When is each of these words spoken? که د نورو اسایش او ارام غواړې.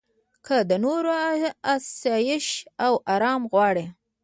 که 0.45 0.57
د 0.69 0.71
نورو 0.85 1.13
اسایش 1.73 2.47
او 2.85 2.93
ارام 3.15 3.41
غواړې. 3.51 3.85